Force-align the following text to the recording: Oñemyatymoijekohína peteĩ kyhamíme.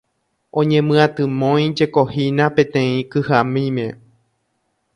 Oñemyatymoijekohína 0.61 2.45
peteĩ 2.55 2.97
kyhamíme. 3.11 3.87